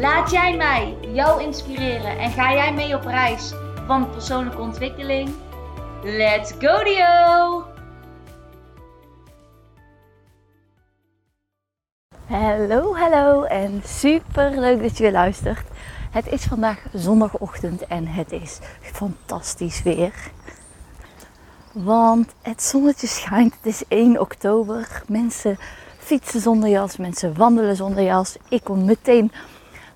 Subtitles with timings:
[0.00, 3.52] Laat jij mij jou inspireren en ga jij mee op reis
[3.86, 5.34] van persoonlijke ontwikkeling?
[6.02, 7.64] Let's go Dio!
[12.26, 15.66] Hallo, hallo en super leuk dat je weer luistert.
[16.10, 20.14] Het is vandaag zondagochtend en het is fantastisch weer.
[21.72, 25.02] Want het zonnetje schijnt, het is 1 oktober.
[25.06, 25.58] Mensen
[25.98, 28.36] fietsen zonder jas, mensen wandelen zonder jas.
[28.48, 29.32] Ik kon meteen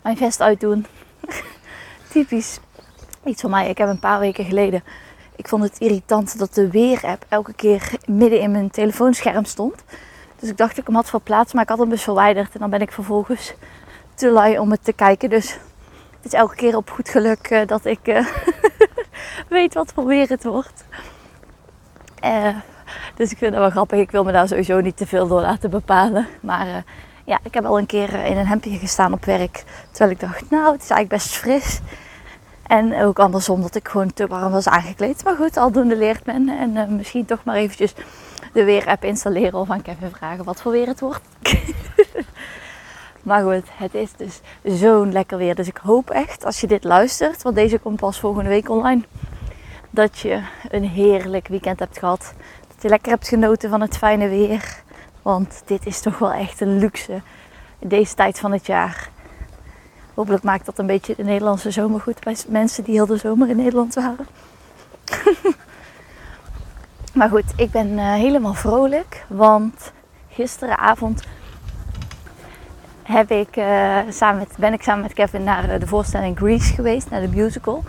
[0.02, 0.86] mijn vest uitdoen.
[2.12, 2.58] Typisch
[3.24, 3.68] iets van mij.
[3.68, 4.82] Ik heb een paar weken geleden.
[5.36, 9.84] Ik vond het irritant dat de weer-app elke keer midden in mijn telefoonscherm stond.
[10.38, 12.54] Dus ik dacht ik hem had verplaatst, maar ik had hem dus verwijderd.
[12.54, 13.54] En dan ben ik vervolgens
[14.14, 15.30] te lui om het te kijken.
[15.30, 15.52] Dus
[16.16, 18.26] het is elke keer op goed geluk uh, dat ik uh,
[19.48, 20.84] weet wat weer het wordt.
[22.24, 22.56] Uh,
[23.14, 23.98] dus ik vind dat wel grappig.
[23.98, 26.26] Ik wil me daar sowieso niet te veel door laten bepalen.
[26.40, 26.84] Maar
[27.30, 29.64] ja, ik heb al een keer in een hemdje gestaan op werk.
[29.90, 31.80] Terwijl ik dacht, nou, het is eigenlijk best fris.
[32.62, 35.24] En ook andersom dat ik gewoon te warm was aangekleed.
[35.24, 36.48] Maar goed, aldoende leert men.
[36.48, 37.94] En uh, misschien toch maar eventjes
[38.52, 41.20] de weer-app installeren of aan Kevin vragen wat voor weer het wordt.
[43.28, 44.40] maar goed, het is dus
[44.80, 45.54] zo'n lekker weer.
[45.54, 49.02] Dus ik hoop echt, als je dit luistert, want deze komt pas volgende week online,
[49.90, 52.34] dat je een heerlijk weekend hebt gehad.
[52.68, 54.82] Dat je lekker hebt genoten van het fijne weer.
[55.22, 57.22] Want dit is toch wel echt een luxe
[57.78, 59.08] in deze tijd van het jaar.
[60.14, 63.48] Hopelijk maakt dat een beetje de Nederlandse zomer goed bij mensen die heel de zomer
[63.48, 64.26] in Nederland waren.
[67.18, 69.24] maar goed, ik ben uh, helemaal vrolijk.
[69.28, 69.92] Want
[70.28, 71.22] gisteravond
[73.02, 77.10] heb ik, uh, samen met, ben ik samen met Kevin naar de voorstelling Grease geweest,
[77.10, 77.84] naar de musical.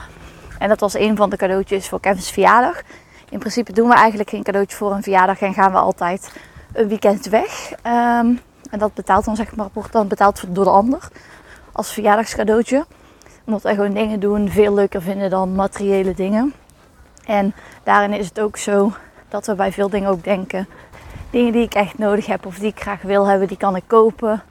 [0.59, 2.81] En dat was een van de cadeautjes voor Kevin's verjaardag.
[3.30, 6.31] In principe doen we eigenlijk geen cadeautje voor een verjaardag en gaan we altijd
[6.74, 7.72] een weekend weg.
[7.72, 8.40] Um,
[8.70, 11.08] en dat betaalt dan zeg maar, wordt dan betaald door de ander
[11.72, 12.86] als verjaardagscadeautje.
[13.46, 16.54] Omdat wij gewoon dingen doen veel leuker vinden dan materiële dingen.
[17.26, 18.94] En daarin is het ook zo
[19.30, 20.68] dat we bij veel dingen ook denken.
[21.30, 23.84] Dingen die ik echt nodig heb of die ik graag wil hebben, die kan ik
[23.88, 24.44] kopen.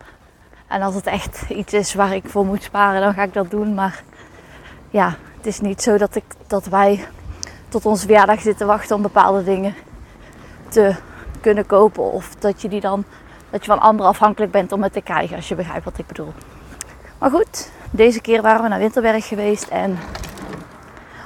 [0.67, 3.51] En als het echt iets is waar ik voor moet sparen, dan ga ik dat
[3.51, 3.75] doen.
[3.75, 4.03] Maar
[4.91, 7.07] ja, het is niet zo dat, ik, dat wij
[7.69, 9.75] tot onze verjaardag zitten wachten om bepaalde dingen
[10.69, 10.95] te
[11.41, 12.13] kunnen kopen.
[12.13, 13.05] Of dat je die dan
[13.51, 16.07] dat je van anderen afhankelijk bent om het te krijgen, als je begrijpt wat ik
[16.07, 16.33] bedoel.
[17.19, 19.99] Maar goed, deze keer waren we naar Winterberg geweest en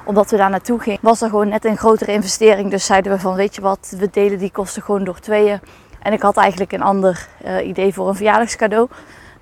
[0.04, 2.70] omdat we daar naartoe gingen, was er gewoon net een grotere investering.
[2.70, 5.60] Dus zeiden we van, weet je wat, we delen die kosten gewoon door tweeën.
[6.02, 8.88] En ik had eigenlijk een ander uh, idee voor een verjaardagscadeau.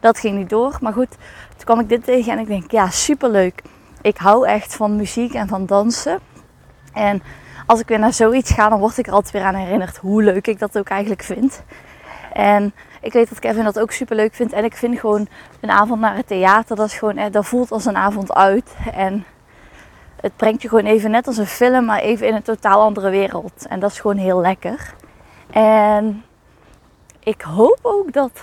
[0.00, 0.78] Dat ging niet door.
[0.81, 1.10] Maar goed,
[1.56, 3.62] toen kwam ik dit tegen en ik denk, ja, superleuk.
[4.03, 6.19] Ik hou echt van muziek en van dansen.
[6.93, 7.22] En
[7.67, 10.23] als ik weer naar zoiets ga, dan word ik er altijd weer aan herinnerd hoe
[10.23, 11.62] leuk ik dat ook eigenlijk vind.
[12.33, 14.53] En ik weet dat Kevin dat ook super leuk vindt.
[14.53, 15.28] En ik vind gewoon
[15.61, 18.77] een avond naar het theater, dat, is gewoon, dat voelt als een avond uit.
[18.95, 19.25] En
[20.21, 23.11] het brengt je gewoon even net als een film, maar even in een totaal andere
[23.11, 23.67] wereld.
[23.69, 24.95] En dat is gewoon heel lekker.
[25.51, 26.25] En
[27.19, 28.41] ik hoop ook dat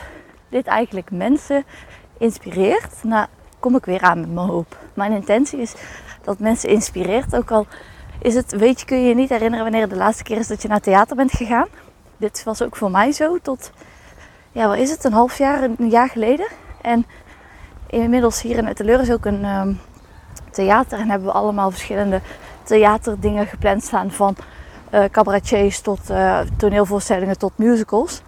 [0.50, 1.64] dit eigenlijk mensen
[2.18, 3.04] inspireert.
[3.04, 3.28] Nou,
[3.60, 4.78] kom ik weer aan met mijn hoop.
[4.94, 5.74] Mijn intentie is
[6.24, 7.36] dat mensen inspireert.
[7.36, 7.68] Ook al
[8.22, 10.62] is het, weet je, kun je je niet herinneren wanneer de laatste keer is dat
[10.62, 11.68] je naar theater bent gegaan
[12.20, 13.72] dit was ook voor mij zo tot,
[14.52, 16.48] ja, wat is het, een half jaar, een jaar geleden.
[16.82, 17.06] En
[17.88, 19.80] inmiddels hier in Etteleur is ook een um,
[20.52, 22.22] theater en hebben we allemaal verschillende
[22.64, 24.12] theaterdingen gepland staan.
[24.12, 24.36] Van
[24.94, 28.22] uh, cabaretiers tot uh, toneelvoorstellingen tot musicals.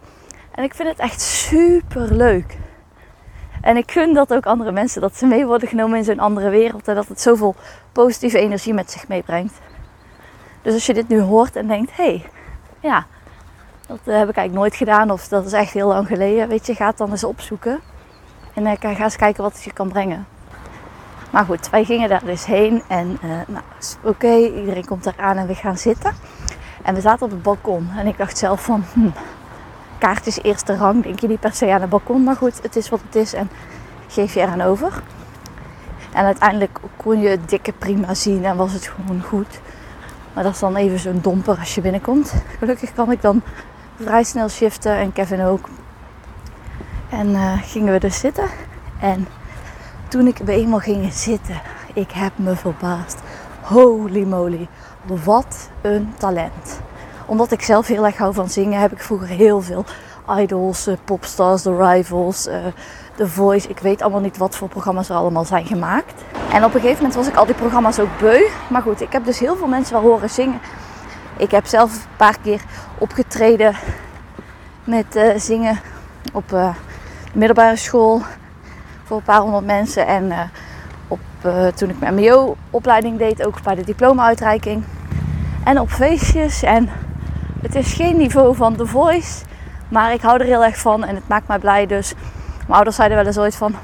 [0.51, 2.57] En ik vind het echt super leuk.
[3.61, 6.49] En ik gun dat ook andere mensen, dat ze mee worden genomen in zo'n andere
[6.49, 7.55] wereld en dat het zoveel
[7.91, 9.53] positieve energie met zich meebrengt.
[10.61, 12.25] Dus als je dit nu hoort en denkt, hé, hey,
[12.79, 13.05] ja,
[13.87, 16.47] dat eh, heb ik eigenlijk nooit gedaan of dat is echt heel lang geleden.
[16.47, 17.79] Weet je, ga het dan eens opzoeken.
[18.53, 20.25] En uh, ga eens kijken wat het je kan brengen.
[21.29, 23.63] Maar goed, wij gingen daar dus heen en uh, nou,
[24.03, 26.13] oké, iedereen komt daar aan en we gaan zitten.
[26.83, 29.09] En we zaten op het balkon en ik dacht zelf van, hm,
[29.97, 32.23] kaartjes eerste rang, denk je niet per se aan het balkon.
[32.23, 33.49] Maar goed, het is wat het is en
[34.07, 35.03] geef je eraan over.
[36.13, 39.61] En uiteindelijk kon je het dikke prima zien en was het gewoon goed.
[40.33, 42.33] Maar dat is dan even zo'n domper als je binnenkomt.
[42.59, 43.41] Gelukkig kan ik dan
[43.99, 45.69] vrij snel shiften en Kevin ook.
[47.09, 48.45] En uh, gingen we dus zitten.
[48.99, 49.27] En
[50.07, 51.61] toen ik eenmaal ging zitten,
[51.93, 53.19] ik heb me verbaasd.
[53.61, 54.67] Holy moly,
[55.23, 56.81] wat een talent.
[57.25, 59.85] Omdat ik zelf heel erg hou van zingen, heb ik vroeger heel veel
[60.39, 62.47] idols, uh, popstars, The Rivals,
[63.15, 63.67] The Voice.
[63.67, 66.23] Ik weet allemaal niet wat voor programma's er allemaal zijn gemaakt.
[66.51, 68.41] En op een gegeven moment was ik al die programma's ook beu.
[68.69, 70.59] Maar goed, ik heb dus heel veel mensen wel horen zingen.
[71.37, 72.61] Ik heb zelf een paar keer
[72.97, 73.75] opgetreden
[74.83, 75.79] met uh, zingen
[76.33, 76.71] op de
[77.33, 78.21] middelbare school
[79.03, 80.07] voor een paar honderd mensen.
[80.07, 80.51] En
[81.07, 81.19] op,
[81.75, 84.83] toen ik mijn MBO-opleiding deed, ook bij de diploma-uitreiking.
[85.63, 86.63] En op feestjes.
[86.63, 86.89] En
[87.61, 89.43] het is geen niveau van The Voice.
[89.91, 91.85] Maar ik hou er heel erg van en het maakt mij blij.
[91.85, 92.13] Dus
[92.57, 93.75] mijn ouders zeiden wel eens ooit van...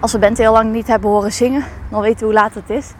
[0.00, 2.70] Als we Bent heel lang niet hebben horen zingen, dan weten we hoe laat het
[2.70, 2.92] is.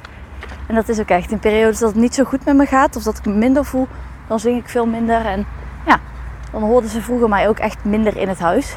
[0.67, 1.31] En dat is ook echt.
[1.31, 3.65] In periodes dat het niet zo goed met me gaat of dat ik me minder
[3.65, 3.89] voel,
[4.27, 5.27] dan zing ik veel minder.
[5.27, 5.47] En
[5.87, 6.01] ja,
[6.53, 8.77] dan hoorden ze vroeger mij ook echt minder in het huis.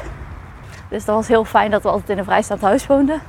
[0.88, 3.20] Dus dat was heel fijn dat we altijd in een vrijstaand huis woonden.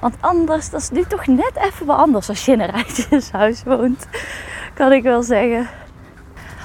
[0.00, 3.62] Want anders, dat is nu toch net even wat anders als je in een rijtjeshuis
[3.62, 4.06] woont.
[4.74, 5.68] Kan ik wel zeggen.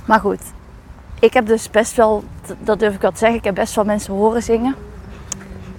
[0.06, 0.42] Maar goed,
[1.19, 2.24] ik heb dus best wel,
[2.60, 4.76] dat durf ik wel te zeggen, ik heb best wel mensen horen zingen.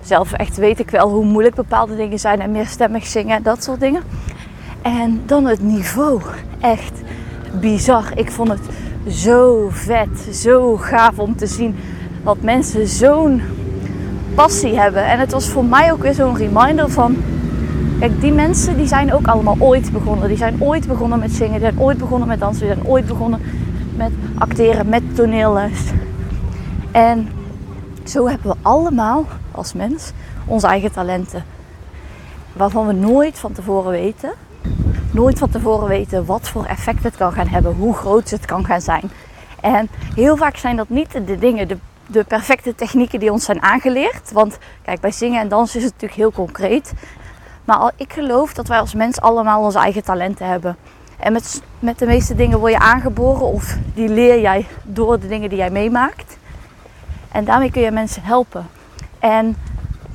[0.02, 3.64] Zelf echt weet ik wel hoe moeilijk bepaalde dingen zijn en meerstemmig zingen en dat
[3.64, 4.02] soort dingen.
[4.82, 6.20] En dan het niveau.
[6.60, 6.92] Echt
[7.60, 8.04] bizar.
[8.14, 8.60] Ik vond het
[9.08, 11.76] zo vet, zo gaaf om te zien
[12.24, 13.42] dat mensen zo'n
[14.34, 15.06] passie hebben.
[15.06, 17.16] En het was voor mij ook weer zo'n reminder van...
[17.98, 20.28] Kijk, die mensen die zijn ook allemaal ooit begonnen.
[20.28, 23.06] Die zijn ooit begonnen met zingen, die zijn ooit begonnen met dansen, die zijn ooit
[23.06, 23.40] begonnen
[23.96, 25.92] met acteren, met toneelles.
[26.90, 27.28] En
[28.04, 30.12] zo hebben we allemaal als mens
[30.46, 31.44] onze eigen talenten.
[32.52, 34.32] Waarvan we nooit van tevoren weten.
[35.10, 37.74] Nooit van tevoren weten wat voor effect het kan gaan hebben.
[37.74, 39.10] Hoe groot het kan gaan zijn.
[39.60, 41.76] En heel vaak zijn dat niet de dingen, de,
[42.06, 44.32] de perfecte technieken die ons zijn aangeleerd.
[44.32, 46.92] Want kijk, bij zingen en dansen is het natuurlijk heel concreet.
[47.64, 50.76] Maar al, ik geloof dat wij als mens allemaal onze eigen talenten hebben.
[51.18, 55.28] En met, met de meeste dingen word je aangeboren of die leer jij door de
[55.28, 56.37] dingen die jij meemaakt.
[57.32, 58.66] En daarmee kun je mensen helpen.
[59.18, 59.56] En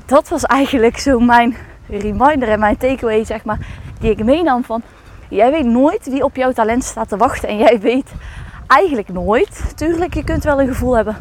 [0.05, 1.55] dat was eigenlijk zo mijn
[1.87, 3.59] reminder en mijn takeaway, zeg maar,
[3.99, 4.81] die ik meenam van...
[5.29, 7.49] Jij weet nooit wie op jouw talent staat te wachten.
[7.49, 8.11] En jij weet
[8.67, 9.73] eigenlijk nooit.
[9.75, 11.17] Tuurlijk, je kunt wel een gevoel hebben.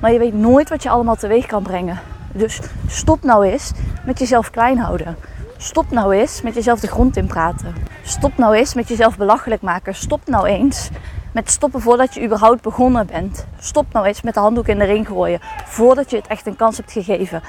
[0.00, 1.98] Maar je weet nooit wat je allemaal teweeg kan brengen.
[2.32, 3.72] Dus stop nou eens
[4.04, 5.16] met jezelf klein houden.
[5.56, 7.74] Stop nou eens met jezelf de grond in praten.
[8.02, 9.94] Stop nou eens met jezelf belachelijk maken.
[9.94, 10.90] Stop nou eens
[11.32, 13.46] met stoppen voordat je überhaupt begonnen bent.
[13.58, 16.56] Stop nou eens met de handdoek in de ring gooien voordat je het echt een
[16.56, 17.42] kans hebt gegeven.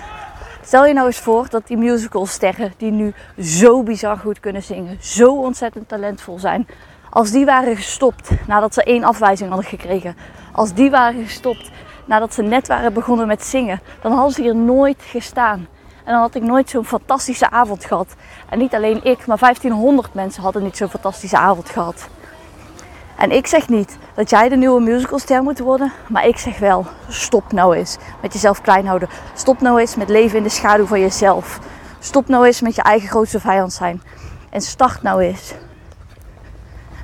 [0.63, 4.97] Stel je nou eens voor dat die musicalsterren die nu zo bizar goed kunnen zingen,
[5.01, 6.67] zo ontzettend talentvol zijn,
[7.09, 10.15] als die waren gestopt nadat ze één afwijzing hadden gekregen,
[10.51, 11.71] als die waren gestopt
[12.05, 15.67] nadat ze net waren begonnen met zingen, dan hadden ze hier nooit gestaan.
[16.03, 18.15] En dan had ik nooit zo'n fantastische avond gehad.
[18.49, 22.09] En niet alleen ik, maar 1500 mensen hadden niet zo'n fantastische avond gehad.
[23.21, 26.85] En ik zeg niet dat jij de nieuwe musicalster moet worden, maar ik zeg wel:
[27.07, 29.09] stop nou eens met jezelf klein houden.
[29.33, 31.59] Stop nou eens met leven in de schaduw van jezelf.
[31.99, 34.01] Stop nou eens met je eigen grootste vijand zijn.
[34.49, 35.53] En start nou eens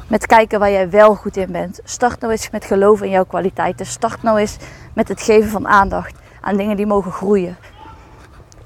[0.07, 1.79] met kijken waar jij wel goed in bent.
[1.83, 3.85] Start nou eens met geloven in jouw kwaliteiten.
[3.85, 4.57] Start nou eens
[4.93, 7.57] met het geven van aandacht aan dingen die mogen groeien.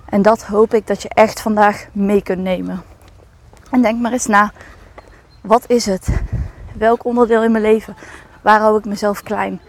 [0.06, 2.84] En dat hoop ik dat je echt vandaag mee kunt nemen.
[3.72, 4.52] En denk maar eens na,
[5.42, 6.08] wat is het?
[6.82, 7.96] Welk onderdeel in mijn leven?
[8.42, 9.62] Waar hou ik mezelf klein?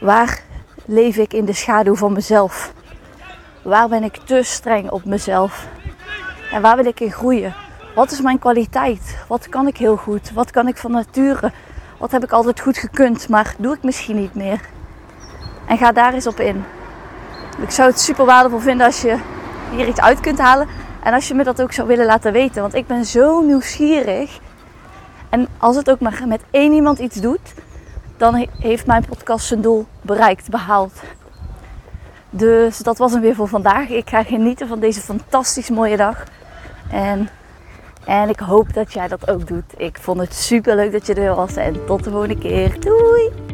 [0.00, 0.42] Waar
[0.84, 2.72] leef ik in de schaduw van mezelf?
[3.62, 5.68] Waar ben ik te streng op mezelf?
[6.52, 7.54] En waar wil ik in groeien?
[7.94, 9.18] Wat is mijn kwaliteit?
[9.28, 10.32] Wat kan ik heel goed?
[10.32, 11.52] Wat kan ik van nature?
[11.98, 14.60] Wat heb ik altijd goed gekund, maar doe ik misschien niet meer?
[15.66, 16.64] En ga daar eens op in.
[17.62, 19.18] Ik zou het super waardevol vinden als je
[19.70, 20.68] hier iets uit kunt halen.
[21.02, 22.62] En als je me dat ook zou willen laten weten.
[22.62, 24.40] Want ik ben zo nieuwsgierig.
[25.30, 27.54] En als het ook maar met één iemand iets doet,
[28.16, 30.92] dan heeft mijn podcast zijn doel bereikt, behaald.
[32.30, 33.88] Dus dat was hem weer voor vandaag.
[33.88, 36.24] Ik ga genieten van deze fantastisch mooie dag.
[36.90, 37.28] En,
[38.04, 39.74] en ik hoop dat jij dat ook doet.
[39.76, 41.56] Ik vond het super leuk dat je er was.
[41.56, 42.80] En tot de volgende keer.
[42.80, 43.49] Doei!